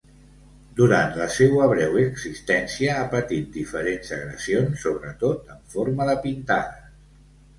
[0.77, 6.91] Durant la seua breu existència, ha patit diferents agressions, sobretot en forma de pintades.